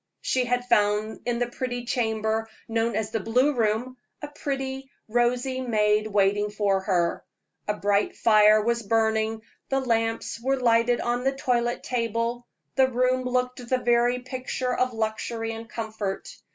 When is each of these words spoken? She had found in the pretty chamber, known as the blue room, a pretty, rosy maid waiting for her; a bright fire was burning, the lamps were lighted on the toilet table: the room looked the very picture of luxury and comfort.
She 0.21 0.45
had 0.45 0.65
found 0.65 1.19
in 1.27 1.37
the 1.37 1.45
pretty 1.45 1.85
chamber, 1.85 2.47
known 2.67 2.95
as 2.95 3.11
the 3.11 3.19
blue 3.19 3.53
room, 3.53 3.97
a 4.23 4.29
pretty, 4.29 4.89
rosy 5.07 5.61
maid 5.61 6.07
waiting 6.07 6.49
for 6.49 6.79
her; 6.81 7.23
a 7.67 7.75
bright 7.75 8.15
fire 8.15 8.63
was 8.63 8.81
burning, 8.81 9.43
the 9.69 9.79
lamps 9.79 10.41
were 10.41 10.59
lighted 10.59 11.01
on 11.01 11.23
the 11.23 11.35
toilet 11.35 11.83
table: 11.83 12.47
the 12.73 12.87
room 12.87 13.25
looked 13.25 13.59
the 13.69 13.77
very 13.77 14.17
picture 14.17 14.73
of 14.73 14.91
luxury 14.91 15.51
and 15.51 15.69
comfort. 15.69 16.35